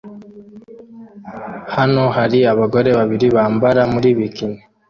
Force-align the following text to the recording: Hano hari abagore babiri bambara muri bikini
Hano 1.75 2.03
hari 2.15 2.39
abagore 2.53 2.89
babiri 2.99 3.27
bambara 3.35 3.81
muri 3.93 4.09
bikini 4.17 4.59